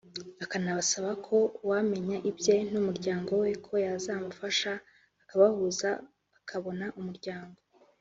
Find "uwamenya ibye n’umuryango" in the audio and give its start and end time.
1.63-3.31